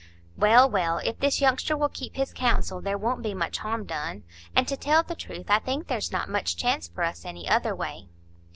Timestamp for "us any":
7.03-7.47